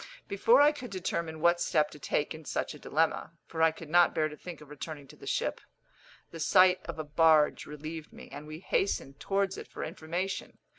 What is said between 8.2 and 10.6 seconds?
and we hastened towards it for information.